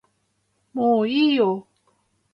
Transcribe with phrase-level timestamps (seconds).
[0.73, 1.67] もういいよ